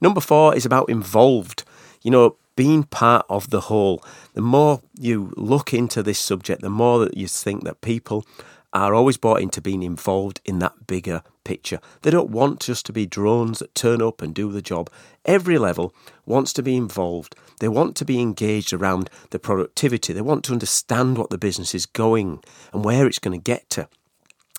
Number 0.01 0.21
four 0.21 0.55
is 0.55 0.67
about 0.67 0.91
involved. 0.91 1.65
You 2.03 2.11
know, 2.11 2.37
being 2.59 2.83
part 2.83 3.25
of 3.31 3.51
the 3.51 3.63
whole. 3.63 4.03
The 4.35 4.43
more 4.43 4.83
you 4.99 5.33
look 5.37 5.73
into 5.73 6.03
this 6.03 6.19
subject, 6.19 6.61
the 6.61 6.69
more 6.69 6.99
that 6.99 7.17
you 7.17 7.29
think 7.29 7.65
that 7.65 7.81
people 7.81 8.27
are 8.73 8.95
always 8.95 9.17
bought 9.17 9.41
into 9.41 9.61
being 9.61 9.83
involved 9.83 10.41
in 10.45 10.59
that 10.59 10.87
bigger 10.87 11.23
picture. 11.49 11.81
They 12.03 12.11
don't 12.11 12.29
want 12.29 12.61
just 12.61 12.85
to 12.87 12.93
be 12.93 13.07
drones 13.07 13.61
that 13.61 13.75
turn 13.75 14.03
up 14.03 14.21
and 14.21 14.35
do 14.35 14.53
the 14.53 14.61
job. 14.61 14.91
Every 15.25 15.57
level 15.57 15.95
wants 16.27 16.53
to 16.53 16.63
be 16.63 16.77
involved. 16.77 17.35
They 17.61 17.69
want 17.69 17.97
to 17.97 18.05
be 18.05 18.21
engaged 18.21 18.75
around 18.75 19.09
the 19.31 19.39
productivity. 19.39 20.13
They 20.13 20.21
want 20.21 20.45
to 20.45 20.53
understand 20.53 21.17
what 21.17 21.31
the 21.31 21.39
business 21.39 21.75
is 21.75 21.87
going 21.87 22.45
and 22.75 22.85
where 22.85 23.07
it's 23.07 23.19
going 23.19 23.39
to 23.41 23.43
get 23.43 23.71
to. 23.71 23.89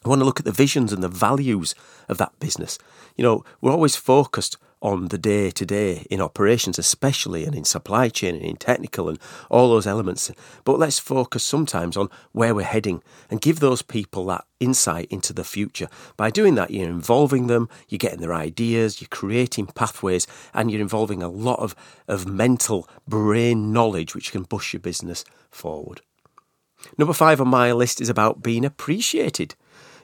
I 0.06 0.10
want 0.10 0.20
to 0.20 0.26
look 0.26 0.40
at 0.40 0.46
the 0.46 0.52
visions 0.52 0.94
and 0.94 1.04
the 1.04 1.10
values 1.10 1.76
of 2.08 2.18
that 2.18 2.40
business. 2.40 2.78
You 3.18 3.24
know, 3.24 3.44
we're 3.60 3.72
always 3.72 3.96
focused 3.96 4.58
on 4.82 5.10
the 5.10 5.18
day 5.18 5.52
to 5.52 5.66
day 5.66 6.08
in 6.10 6.22
operations, 6.22 6.80
especially 6.80 7.44
and 7.44 7.54
in 7.54 7.66
supply 7.66 8.08
chain 8.08 8.36
and 8.36 8.46
in 8.46 8.56
technical 8.56 9.10
and 9.10 9.20
all 9.50 9.70
those 9.70 9.86
elements. 9.86 10.32
But 10.64 10.80
let's 10.80 11.00
focus 11.00 11.44
sometimes 11.44 11.98
on 11.98 12.10
where 12.32 12.56
we're 12.56 12.64
heading 12.64 13.04
and 13.30 13.42
give 13.42 13.60
those 13.60 13.82
people 13.82 14.26
that 14.28 14.46
insight 14.60 15.08
into 15.12 15.34
the 15.34 15.44
future. 15.44 15.90
By 16.16 16.32
doing 16.32 16.56
that, 16.56 16.72
you're 16.72 16.88
involving 16.88 17.48
them, 17.48 17.68
you're 17.90 17.98
getting 17.98 18.22
their 18.22 18.34
ideas, 18.34 19.02
you're 19.02 19.10
creating 19.10 19.68
pathways, 19.68 20.28
and 20.54 20.72
you're 20.72 20.82
involving 20.82 21.22
a 21.22 21.30
lot 21.30 21.60
of, 21.60 21.76
of 22.08 22.26
mental 22.26 22.88
brain 23.06 23.74
knowledge 23.74 24.16
which 24.16 24.32
can 24.32 24.46
push 24.46 24.72
your 24.72 24.80
business 24.80 25.26
forward. 25.52 26.02
Number 26.98 27.14
five 27.14 27.42
on 27.42 27.50
my 27.50 27.74
list 27.74 28.00
is 28.00 28.08
about 28.08 28.42
being 28.42 28.64
appreciated. 28.64 29.56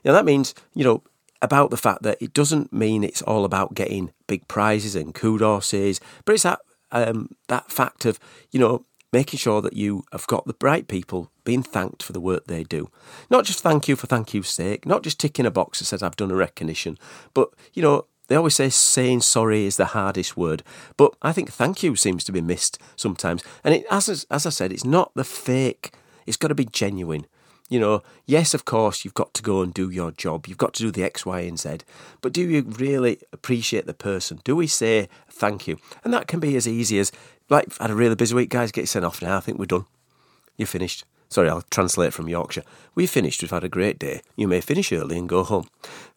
Now, 0.06 0.14
that 0.14 0.24
means, 0.24 0.54
you 0.74 0.86
know, 0.86 1.04
about 1.42 1.72
the 1.72 1.78
fact 1.78 2.04
that 2.04 2.22
it 2.22 2.34
doesn't 2.34 2.72
mean 2.72 3.04
it's 3.04 3.22
all 3.24 3.44
about 3.44 3.74
getting 3.74 4.12
big 4.28 4.48
prizes 4.48 4.96
and 4.96 5.14
kudoses, 5.14 6.00
but 6.24 6.34
it's 6.34 6.44
that, 6.44 6.60
um, 6.92 7.36
that 7.50 7.72
fact 7.72 8.06
of, 8.06 8.20
you 8.52 8.60
know, 8.60 8.86
making 9.12 9.38
sure 9.38 9.62
that 9.62 9.74
you 9.74 10.04
have 10.12 10.28
got 10.28 10.46
the 10.46 10.56
right 10.62 10.88
people 10.88 11.32
being 11.44 11.64
thanked 11.64 12.04
for 12.04 12.14
the 12.14 12.20
work 12.20 12.46
they 12.46 12.64
do. 12.64 12.90
Not 13.30 13.46
just 13.46 13.62
thank 13.62 13.88
you 13.88 13.96
for 13.96 14.08
thank 14.08 14.34
you's 14.34 14.50
sake, 14.50 14.86
not 14.86 15.04
just 15.04 15.20
ticking 15.20 15.46
a 15.46 15.52
box 15.52 15.80
that 15.80 15.86
says 15.86 16.04
I've 16.04 16.16
done 16.16 16.32
a 16.32 16.36
recognition, 16.36 16.98
but, 17.34 17.50
you 17.74 17.82
know, 17.82 18.06
they 18.28 18.36
always 18.36 18.56
say 18.56 18.70
saying 18.70 19.22
sorry 19.22 19.66
is 19.66 19.78
the 19.78 19.86
hardest 19.86 20.36
word, 20.36 20.64
but 20.98 21.16
I 21.22 21.32
think 21.32 21.52
thank 21.52 21.84
you 21.84 21.96
seems 21.96 22.24
to 22.24 22.32
be 22.32 22.42
missed 22.42 22.80
sometimes. 22.96 23.44
And 23.64 23.76
it, 23.76 23.86
as, 23.92 24.26
as 24.30 24.46
I 24.46 24.50
said, 24.50 24.72
it's 24.72 24.86
not 24.86 25.12
the 25.16 25.24
fake, 25.24 25.94
it's 26.26 26.38
got 26.38 26.48
to 26.48 26.56
be 26.56 26.66
genuine. 26.66 27.28
You 27.67 27.79
know, 27.79 28.03
yes, 28.27 28.53
of 28.53 28.65
course, 28.65 29.03
you've 29.03 29.15
got 29.15 29.34
to 29.34 29.41
go 29.41 29.62
and 29.62 29.74
do 29.74 29.89
your 29.89 30.12
job. 30.12 30.48
You've 30.48 30.60
got 30.60 30.75
to 30.75 30.84
do 30.84 30.91
the 30.91 31.03
X, 31.03 31.25
Y, 31.25 31.39
and 31.39 31.60
Z. 31.60 31.77
But 32.22 32.31
do 32.31 32.41
you 32.41 32.62
really 32.62 33.19
appreciate 33.34 33.88
the 33.88 33.93
person? 33.93 34.39
Do 34.43 34.55
we 34.55 34.67
say 34.67 35.10
thank 35.29 35.67
you? 35.67 35.77
And 36.03 36.13
that 36.13 36.27
can 36.27 36.39
be 36.39 36.55
as 36.55 36.67
easy 36.67 37.00
as, 37.00 37.12
like, 37.50 37.65
I've 37.67 37.77
had 37.77 37.91
a 37.91 37.95
really 37.95 38.15
busy 38.15 38.36
week, 38.36 38.50
guys, 38.50 38.72
get 38.72 38.88
sent 38.88 39.03
off 39.03 39.22
now. 39.22 39.38
I 39.38 39.39
think 39.39 39.57
we're 39.57 39.65
done. 39.65 39.86
You're 40.57 40.67
finished. 40.67 41.05
Sorry, 41.27 41.50
I'll 41.50 41.63
translate 41.72 42.13
from 42.13 42.29
Yorkshire. 42.29 42.63
We've 42.93 43.10
finished. 43.10 43.41
We've 43.41 43.50
had 43.50 43.63
a 43.63 43.69
great 43.69 43.98
day. 43.98 44.22
You 44.36 44.48
may 44.48 44.62
finish 44.62 44.91
early 44.91 45.17
and 45.17 45.27
go 45.27 45.43
home. 45.43 45.67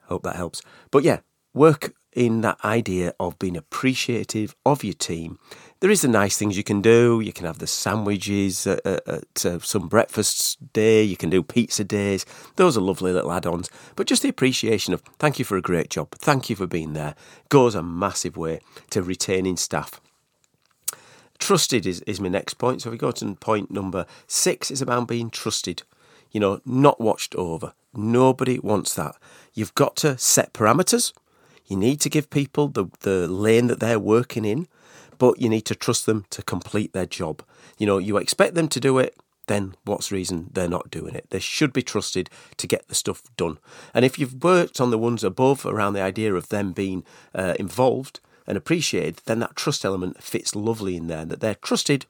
Hope 0.03 0.23
that 0.25 0.37
helps. 0.37 0.61
But 0.91 1.03
yeah, 1.03 1.21
work 1.55 1.95
in 2.13 2.43
that 2.43 2.63
idea 2.65 3.15
of 3.19 3.39
being 3.39 3.57
appreciative 3.57 4.55
of 4.67 4.85
your 4.85 4.95
team. 4.95 5.39
There 5.81 5.91
is 5.93 6.03
the 6.03 6.09
nice 6.09 6.37
things 6.37 6.57
you 6.57 6.65
can 6.65 6.83
do. 6.83 7.21
You 7.21 7.33
can 7.33 7.47
have 7.47 7.61
the 7.61 7.67
sandwiches 7.69 8.67
at, 8.67 8.85
at, 8.85 9.47
uh, 9.47 9.61
some 9.61 9.87
breakfasts 9.87 10.57
day. 10.73 11.05
You 11.05 11.17
can 11.17 11.31
do 11.31 11.41
pizza 11.43 11.85
days. 11.85 12.27
Those 12.57 12.77
are 12.77 12.81
lovely 12.81 13.13
little 13.13 13.31
add-ons. 13.31 13.71
But 13.95 14.09
just 14.09 14.23
the 14.23 14.29
appreciation 14.29 14.93
of 14.93 15.03
thank 15.21 15.39
you 15.39 15.45
for 15.45 15.57
a 15.57 15.63
great 15.63 15.89
job. 15.89 16.11
Thank 16.17 16.51
you 16.51 16.57
for 16.57 16.67
being 16.67 16.95
there 16.95 17.15
goes 17.49 17.77
a 17.77 17.83
massive 17.83 18.37
way 18.37 18.61
to 18.91 19.03
retaining 19.03 19.57
staff. 19.57 20.01
Trusted 21.39 21.87
is, 21.87 22.01
is 22.01 22.21
my 22.21 22.29
next 22.29 22.55
point. 22.55 22.83
So 22.83 22.91
we 22.91 22.99
go 22.99 23.13
to 23.13 23.35
point 23.37 23.71
number 23.71 24.05
six, 24.27 24.73
is 24.73 24.83
about 24.83 25.07
being 25.07 25.31
trusted. 25.31 25.85
You 26.33 26.41
know, 26.41 26.61
not 26.67 27.01
watched 27.01 27.37
over. 27.37 27.73
Nobody 27.95 28.59
wants 28.59 28.95
that. 28.95 29.15
You've 29.55 29.75
got 29.77 29.95
to 29.99 30.19
set 30.19 30.53
parameters 30.53 31.13
you 31.69 31.77
need 31.77 32.01
to 32.01 32.09
give 32.09 32.31
people 32.31 32.69
the, 32.69 32.87
the 33.01 33.29
lane 33.29 33.67
that 33.67 33.79
they're 33.79 33.99
working 33.99 34.45
in, 34.45 34.69
but 35.19 35.41
you 35.41 35.49
need 35.49 35.67
to 35.67 35.75
trust 35.75 36.07
them 36.07 36.25
to 36.31 36.43
complete 36.43 36.93
their 36.93 37.07
job. 37.07 37.43
You 37.77 37.87
know, 37.87 37.99
you 37.99 38.17
expect 38.17 38.55
them 38.55 38.69
to 38.69 38.81
do 38.81 38.99
it, 38.99 39.17
then 39.47 39.75
what's 39.85 40.11
the 40.11 40.17
reason 40.17 40.51
they're 40.53 40.69
not 40.69 40.91
doing 40.91 41.15
it? 41.15 41.27
They 41.31 41.41
should 41.41 41.73
be 41.73 41.83
trusted 41.83 42.31
to 42.57 42.67
get 42.67 42.87
the 42.89 42.95
stuff 42.95 43.23
done. 43.37 43.59
And 43.95 44.05
if 44.05 44.19
you've 44.19 44.43
worked 44.43 44.81
on 44.81 44.91
the 44.91 44.99
ones 44.99 45.25
above 45.25 45.67
around 45.67 45.95
the 45.95 46.03
idea 46.03 46.35
of 46.35 46.49
them 46.49 46.73
being 46.73 47.05
uh, 47.35 47.55
involved 47.59 48.21
and 48.47 48.57
appreciated, 48.57 49.21
then 49.27 49.41
that 49.41 49.57
trust 49.57 49.85
element 49.85 50.23
fits 50.23 50.55
lovely 50.55 50.97
in 50.97 51.07
there, 51.07 51.25
that 51.25 51.41
they're 51.41 51.55
trusted 51.55 52.07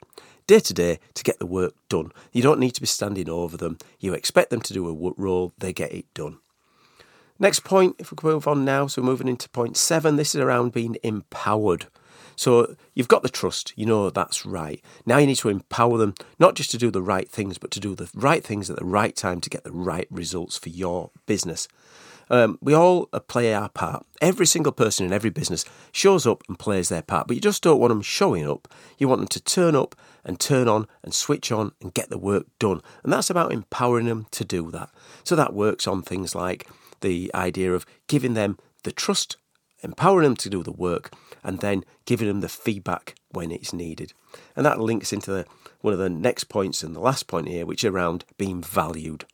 day 0.46 0.60
to 0.60 0.74
day 0.74 0.98
to 1.14 1.24
get 1.24 1.38
the 1.38 1.46
work 1.46 1.74
done. 1.88 2.10
You 2.32 2.42
don't 2.42 2.60
need 2.60 2.72
to 2.72 2.80
be 2.80 2.86
standing 2.86 3.28
over 3.28 3.56
them. 3.56 3.78
You 4.00 4.14
expect 4.14 4.50
them 4.50 4.60
to 4.62 4.74
do 4.74 4.88
a 4.88 5.12
role, 5.16 5.52
they 5.58 5.72
get 5.72 5.92
it 5.92 6.12
done. 6.14 6.38
Next 7.38 7.60
point, 7.60 7.96
if 8.00 8.10
we 8.10 8.16
move 8.28 8.48
on 8.48 8.64
now, 8.64 8.88
so 8.88 9.00
moving 9.00 9.28
into 9.28 9.48
point 9.48 9.76
seven, 9.76 10.16
this 10.16 10.34
is 10.34 10.40
around 10.40 10.72
being 10.72 10.96
empowered. 11.04 11.86
So 12.38 12.76
you've 12.94 13.08
got 13.08 13.24
the 13.24 13.28
trust, 13.28 13.72
you 13.74 13.84
know 13.84 14.10
that's 14.10 14.46
right. 14.46 14.80
Now 15.04 15.18
you 15.18 15.26
need 15.26 15.38
to 15.38 15.48
empower 15.48 15.98
them, 15.98 16.14
not 16.38 16.54
just 16.54 16.70
to 16.70 16.78
do 16.78 16.88
the 16.88 17.02
right 17.02 17.28
things, 17.28 17.58
but 17.58 17.72
to 17.72 17.80
do 17.80 17.96
the 17.96 18.08
right 18.14 18.44
things 18.44 18.70
at 18.70 18.78
the 18.78 18.84
right 18.84 19.16
time 19.16 19.40
to 19.40 19.50
get 19.50 19.64
the 19.64 19.72
right 19.72 20.06
results 20.08 20.56
for 20.56 20.68
your 20.68 21.10
business. 21.26 21.66
Um, 22.30 22.56
we 22.60 22.74
all 22.74 23.06
play 23.06 23.52
our 23.54 23.68
part. 23.70 24.06
Every 24.20 24.46
single 24.46 24.70
person 24.70 25.04
in 25.04 25.12
every 25.12 25.30
business 25.30 25.64
shows 25.90 26.28
up 26.28 26.44
and 26.48 26.56
plays 26.56 26.90
their 26.90 27.02
part, 27.02 27.26
but 27.26 27.34
you 27.34 27.40
just 27.40 27.62
don't 27.62 27.80
want 27.80 27.90
them 27.90 28.02
showing 28.02 28.48
up. 28.48 28.72
You 28.98 29.08
want 29.08 29.20
them 29.20 29.28
to 29.28 29.40
turn 29.40 29.74
up 29.74 29.96
and 30.24 30.38
turn 30.38 30.68
on 30.68 30.86
and 31.02 31.12
switch 31.12 31.50
on 31.50 31.72
and 31.80 31.92
get 31.92 32.08
the 32.08 32.18
work 32.18 32.46
done. 32.60 32.82
And 33.02 33.12
that's 33.12 33.30
about 33.30 33.52
empowering 33.52 34.06
them 34.06 34.26
to 34.32 34.44
do 34.44 34.70
that. 34.70 34.90
So 35.24 35.34
that 35.34 35.54
works 35.54 35.88
on 35.88 36.02
things 36.02 36.36
like 36.36 36.68
the 37.00 37.32
idea 37.34 37.72
of 37.72 37.84
giving 38.06 38.34
them 38.34 38.58
the 38.84 38.92
trust, 38.92 39.38
empowering 39.82 40.24
them 40.24 40.36
to 40.36 40.50
do 40.50 40.62
the 40.62 40.72
work, 40.72 41.12
and 41.42 41.60
then 41.60 41.84
giving 42.04 42.28
them 42.28 42.40
the 42.40 42.48
feedback 42.48 43.14
when 43.30 43.50
it's 43.50 43.72
needed. 43.72 44.12
And 44.56 44.64
that 44.66 44.80
links 44.80 45.12
into 45.12 45.30
the, 45.30 45.46
one 45.80 45.92
of 45.92 45.98
the 45.98 46.10
next 46.10 46.44
points 46.44 46.82
and 46.82 46.94
the 46.94 47.00
last 47.00 47.26
point 47.26 47.48
here, 47.48 47.66
which 47.66 47.84
is 47.84 47.90
around 47.90 48.24
being 48.36 48.62
valued. 48.62 49.24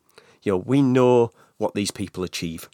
You 0.43 0.53
know, 0.53 0.59
we 0.59 0.83
know 0.83 1.31
what 1.57 1.75
these 1.75 1.91
people 1.91 2.25
achieve. 2.25 2.69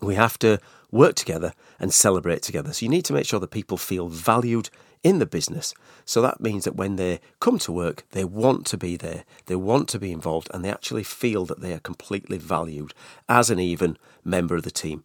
We 0.00 0.14
have 0.14 0.38
to 0.40 0.58
work 0.90 1.14
together 1.14 1.52
and 1.78 1.92
celebrate 1.92 2.42
together. 2.42 2.72
So 2.72 2.84
you 2.84 2.90
need 2.90 3.04
to 3.06 3.12
make 3.12 3.26
sure 3.26 3.40
that 3.40 3.50
people 3.50 3.76
feel 3.76 4.08
valued 4.08 4.70
in 5.02 5.18
the 5.18 5.26
business. 5.26 5.74
So 6.04 6.20
that 6.22 6.40
means 6.40 6.64
that 6.64 6.76
when 6.76 6.96
they 6.96 7.20
come 7.40 7.58
to 7.60 7.72
work, 7.72 8.04
they 8.10 8.24
want 8.24 8.66
to 8.66 8.76
be 8.76 8.96
there, 8.96 9.24
they 9.46 9.56
want 9.56 9.88
to 9.90 9.98
be 9.98 10.12
involved, 10.12 10.48
and 10.52 10.64
they 10.64 10.70
actually 10.70 11.04
feel 11.04 11.44
that 11.46 11.60
they 11.60 11.72
are 11.72 11.78
completely 11.78 12.38
valued 12.38 12.92
as 13.28 13.50
an 13.50 13.60
even 13.60 13.98
member 14.24 14.56
of 14.56 14.62
the 14.62 14.70
team. 14.70 15.04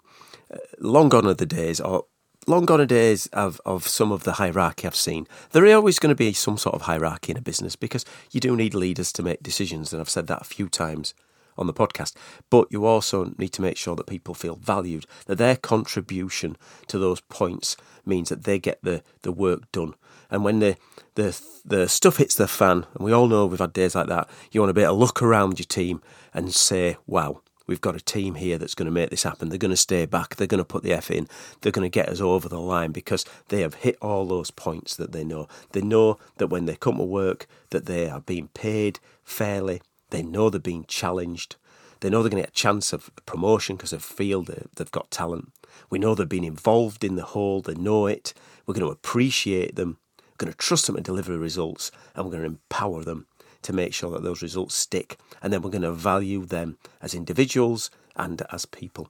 Long 0.80 1.10
gone 1.10 1.28
are 1.28 1.34
the 1.34 1.46
days, 1.46 1.80
or 1.80 2.06
long 2.48 2.66
gone 2.66 2.82
are 2.82 2.86
days 2.86 3.28
of, 3.28 3.62
of 3.66 3.88
some 3.88 4.12
of 4.12 4.24
the 4.24 4.34
hierarchy 4.34 4.88
I've 4.88 4.96
seen. 4.96 5.28
There 5.52 5.66
is 5.66 5.74
always 5.74 6.00
going 6.00 6.10
to 6.10 6.16
be 6.16 6.34
some 6.34 6.58
sort 6.58 6.76
of 6.76 6.84
hierarchy 6.84 7.32
in 7.32 7.38
a 7.38 7.42
business 7.42 7.76
because 7.76 8.06
you 8.32 8.40
do 8.40 8.56
need 8.56 8.74
leaders 8.74 9.12
to 9.14 9.24
make 9.24 9.44
decisions, 9.44 9.94
and 9.94 10.02
I've 10.02 10.10
said 10.10 10.28
that 10.28 10.42
a 10.42 10.46
few 10.46 10.68
times 10.68 11.14
on 11.58 11.68
the 11.68 11.74
podcast. 11.74 12.16
But 12.50 12.68
you 12.72 12.86
also 12.86 13.34
need 13.38 13.50
to 13.50 13.62
make 13.62 13.78
sure 13.78 13.96
that 13.96 14.08
people 14.08 14.34
feel 14.34 14.56
valued, 14.56 15.06
that 15.26 15.38
their 15.38 15.56
contribution 15.56 16.58
to 16.88 16.98
those 16.98 17.22
points 17.22 17.78
means 18.06 18.30
that 18.30 18.44
they 18.44 18.58
get 18.58 18.80
the, 18.82 19.04
the 19.22 19.32
work 19.32 19.72
done. 19.72 19.94
And 20.30 20.44
when 20.44 20.60
the, 20.60 20.78
the 21.16 21.40
the 21.64 21.88
stuff 21.88 22.18
hits 22.18 22.36
the 22.36 22.48
fan, 22.48 22.86
and 22.96 23.06
we 23.06 23.12
all 23.12 23.28
know 23.28 23.46
we've 23.46 23.60
had 23.60 23.74
days 23.74 23.96
like 23.96 24.08
that, 24.08 24.30
you 24.52 24.62
want 24.62 24.70
to 24.70 24.74
be 24.74 24.82
able 24.82 24.94
to 24.94 25.00
look 25.00 25.22
around 25.22 25.60
your 25.60 25.66
team 25.66 26.02
and 26.34 26.54
say, 26.54 26.98
wow, 27.06 27.42
we've 27.72 27.82
got 27.82 27.96
a 27.96 28.02
team 28.02 28.36
here 28.36 28.58
that's 28.58 28.76
going 28.76 28.86
to 28.86 28.92
make 28.92 29.10
this 29.10 29.24
happen. 29.24 29.50
They're 29.50 29.58
going 29.58 29.72
to 29.72 29.78
stay 29.78 30.06
back. 30.06 30.36
They're 30.36 30.46
going 30.46 30.60
to 30.60 30.66
put 30.66 30.84
the 30.84 30.94
F 30.94 31.10
in. 31.10 31.28
They're 31.62 31.72
going 31.72 31.90
to 31.90 31.90
get 31.90 32.10
us 32.10 32.22
over 32.22 32.48
the 32.48 32.60
line 32.60 32.92
because 32.92 33.26
they 33.48 33.62
have 33.62 33.76
hit 33.76 33.98
all 34.02 34.26
those 34.26 34.52
points 34.52 34.96
that 34.98 35.12
they 35.12 35.24
know. 35.24 35.48
They 35.72 35.82
know 35.82 36.20
that 36.38 36.48
when 36.48 36.66
they 36.66 36.76
come 36.76 36.98
to 36.98 37.04
work, 37.04 37.48
that 37.72 37.88
they 37.88 38.08
are 38.08 38.22
being 38.22 38.50
paid 38.50 39.00
fairly 39.24 39.82
they 40.12 40.22
know 40.22 40.50
they're 40.50 40.60
being 40.60 40.86
challenged. 40.88 41.56
They 42.02 42.10
know 42.10 42.22
they're 42.22 42.30
going 42.30 42.44
to 42.44 42.48
get 42.48 42.54
a 42.54 42.62
chance 42.62 42.94
of 42.94 43.10
promotion 43.26 43.76
because 43.76 43.92
they 43.92 43.98
feel 43.98 44.44
they've 44.44 44.92
got 44.92 45.10
talent. 45.10 45.52
We 45.90 46.00
know 46.00 46.14
they've 46.14 46.30
been 46.30 46.44
involved 46.44 47.04
in 47.04 47.16
the 47.16 47.24
whole. 47.24 47.62
They 47.62 47.76
know 47.76 48.06
it. 48.06 48.34
We're 48.66 48.74
going 48.74 48.86
to 48.86 48.92
appreciate 48.92 49.76
them. 49.76 49.98
We're 50.20 50.46
going 50.46 50.52
to 50.52 50.58
trust 50.58 50.88
them 50.88 50.96
to 50.96 51.02
deliver 51.02 51.38
results, 51.38 51.92
and 52.16 52.26
we're 52.26 52.32
going 52.32 52.44
to 52.44 52.50
empower 52.50 53.04
them 53.04 53.28
to 53.64 53.74
make 53.74 53.94
sure 53.94 54.12
that 54.12 54.24
those 54.24 54.42
results 54.42 54.76
stick. 54.76 55.18
And 55.42 55.52
then 55.52 55.62
we're 55.62 55.70
going 55.70 55.82
to 55.84 55.92
value 55.92 56.46
them 56.46 56.78
as 57.02 57.14
individuals 57.14 57.90
and 58.16 58.42
as 58.52 58.66
people. 58.66 59.10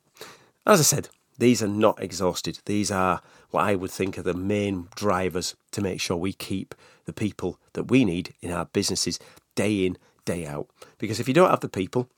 As 0.66 0.80
I 0.80 0.84
said, 0.84 1.10
these 1.38 1.64
are 1.64 1.68
not 1.68 2.02
exhausted. 2.02 2.60
These 2.66 2.92
are 2.92 3.22
what 3.50 3.64
I 3.64 3.76
would 3.76 3.92
think 3.92 4.18
are 4.18 4.24
the 4.24 4.34
main 4.34 4.88
drivers 4.96 5.56
to 5.72 5.82
make 5.82 6.00
sure 6.00 6.18
we 6.18 6.34
keep 6.34 6.76
the 7.06 7.14
people 7.14 7.60
that 7.74 7.90
we 7.90 8.06
need 8.06 8.34
in 8.42 8.52
our 8.52 8.66
businesses 8.66 9.20
day 9.56 9.86
in 9.86 9.98
day 10.26 10.46
out. 10.46 10.68
Because 10.98 11.20
if 11.20 11.28
you 11.28 11.34
don't 11.34 11.50
have 11.50 11.62
the 11.62 11.70
people, 11.70 12.10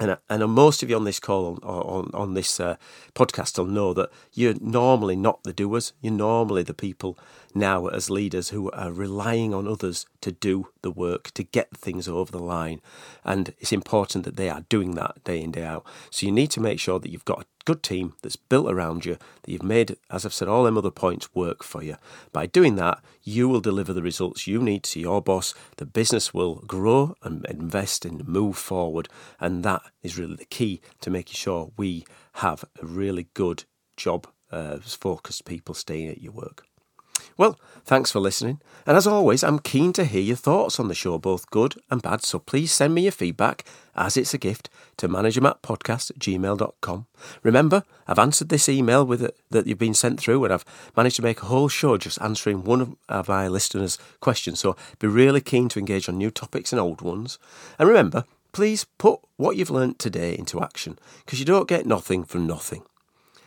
and, 0.00 0.16
and 0.30 0.52
most 0.52 0.82
of 0.82 0.88
you 0.88 0.96
on 0.96 1.04
this 1.04 1.20
call 1.20 1.46
on 1.46 1.58
on, 1.62 2.10
on 2.14 2.34
this 2.34 2.58
uh, 2.58 2.76
podcast 3.14 3.58
will 3.58 3.66
know 3.66 3.92
that 3.92 4.10
you're 4.32 4.54
normally 4.60 5.14
not 5.14 5.44
the 5.44 5.52
doers. 5.52 5.92
You're 6.00 6.14
normally 6.14 6.62
the 6.62 6.74
people 6.74 7.18
now 7.54 7.86
as 7.88 8.08
leaders 8.08 8.48
who 8.48 8.70
are 8.70 8.92
relying 8.92 9.52
on 9.52 9.68
others 9.68 10.06
to 10.22 10.32
do 10.32 10.68
the 10.82 10.90
work 10.90 11.30
to 11.32 11.42
get 11.42 11.76
things 11.76 12.08
over 12.08 12.32
the 12.32 12.38
line, 12.38 12.80
and 13.24 13.52
it's 13.58 13.72
important 13.72 14.24
that 14.24 14.36
they 14.36 14.48
are 14.48 14.64
doing 14.70 14.94
that 14.94 15.22
day 15.22 15.42
in 15.42 15.52
day 15.52 15.64
out. 15.64 15.84
So 16.10 16.26
you 16.26 16.32
need 16.32 16.50
to 16.52 16.60
make 16.60 16.80
sure 16.80 16.98
that 16.98 17.10
you've 17.10 17.24
got 17.26 17.42
a 17.42 17.46
good 17.70 17.82
team 17.84 18.14
that's 18.22 18.34
built 18.34 18.68
around 18.68 19.04
you, 19.04 19.16
that 19.42 19.52
you've 19.52 19.62
made, 19.62 19.96
as 20.10 20.26
I've 20.26 20.34
said, 20.34 20.48
all 20.48 20.64
them 20.64 20.76
other 20.76 20.90
points 20.90 21.32
work 21.36 21.62
for 21.62 21.84
you. 21.84 21.96
By 22.32 22.46
doing 22.46 22.74
that, 22.76 22.98
you 23.22 23.48
will 23.48 23.60
deliver 23.60 23.92
the 23.92 24.02
results 24.02 24.48
you 24.48 24.60
need 24.60 24.82
to 24.84 24.98
your 24.98 25.22
boss. 25.22 25.54
The 25.76 25.86
business 25.86 26.34
will 26.34 26.56
grow 26.66 27.14
and 27.22 27.44
invest 27.44 28.04
and 28.04 28.26
move 28.26 28.56
forward. 28.56 29.08
And 29.38 29.62
that 29.62 29.82
is 30.02 30.18
really 30.18 30.34
the 30.34 30.46
key 30.46 30.80
to 31.02 31.10
making 31.10 31.34
sure 31.34 31.70
we 31.76 32.04
have 32.34 32.64
a 32.82 32.86
really 32.86 33.28
good 33.34 33.62
job 33.96 34.26
uh, 34.50 34.78
focused 34.78 35.44
people 35.44 35.76
staying 35.76 36.08
at 36.08 36.20
your 36.20 36.32
work. 36.32 36.64
Well, 37.40 37.58
thanks 37.86 38.10
for 38.10 38.20
listening. 38.20 38.60
And 38.86 38.98
as 38.98 39.06
always, 39.06 39.42
I'm 39.42 39.60
keen 39.60 39.94
to 39.94 40.04
hear 40.04 40.20
your 40.20 40.36
thoughts 40.36 40.78
on 40.78 40.88
the 40.88 40.94
show, 40.94 41.16
both 41.16 41.48
good 41.48 41.74
and 41.90 42.02
bad. 42.02 42.22
So 42.22 42.38
please 42.38 42.70
send 42.70 42.94
me 42.94 43.04
your 43.04 43.12
feedback, 43.12 43.64
as 43.96 44.18
it's 44.18 44.34
a 44.34 44.38
gift, 44.38 44.68
to 44.98 45.08
managermattpodcast 45.08 46.10
at 46.10 46.18
gmail.com. 46.18 47.06
Remember, 47.42 47.84
I've 48.06 48.18
answered 48.18 48.50
this 48.50 48.68
email 48.68 49.06
with 49.06 49.22
it, 49.22 49.38
that 49.48 49.66
you've 49.66 49.78
been 49.78 49.94
sent 49.94 50.20
through, 50.20 50.44
and 50.44 50.52
I've 50.52 50.66
managed 50.94 51.16
to 51.16 51.22
make 51.22 51.40
a 51.40 51.46
whole 51.46 51.68
show 51.68 51.96
just 51.96 52.20
answering 52.20 52.62
one 52.62 52.82
of, 52.82 52.96
of 53.08 53.28
my 53.28 53.48
listeners' 53.48 53.96
questions. 54.20 54.60
So 54.60 54.76
be 54.98 55.06
really 55.06 55.40
keen 55.40 55.70
to 55.70 55.78
engage 55.78 56.10
on 56.10 56.18
new 56.18 56.30
topics 56.30 56.74
and 56.74 56.80
old 56.80 57.00
ones. 57.00 57.38
And 57.78 57.88
remember, 57.88 58.24
please 58.52 58.84
put 58.98 59.18
what 59.38 59.56
you've 59.56 59.70
learnt 59.70 59.98
today 59.98 60.36
into 60.36 60.62
action 60.62 60.98
because 61.24 61.38
you 61.38 61.46
don't 61.46 61.66
get 61.66 61.86
nothing 61.86 62.22
from 62.22 62.46
nothing. 62.46 62.82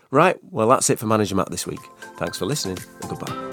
Right, 0.10 0.38
well, 0.42 0.70
that's 0.70 0.90
it 0.90 0.98
for 0.98 1.06
Manager 1.06 1.36
Matt 1.36 1.52
this 1.52 1.68
week. 1.68 1.82
Thanks 2.18 2.40
for 2.40 2.48
listening 2.48 2.80
and 3.02 3.10
goodbye. 3.12 3.53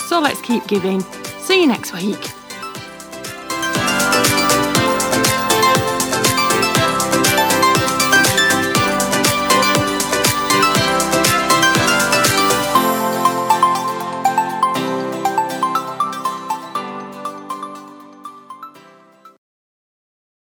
so 0.11 0.19
let's 0.19 0.41
keep 0.41 0.67
giving. 0.67 0.99
See 1.39 1.61
you 1.61 1.67
next 1.67 1.93
week. 1.93 2.40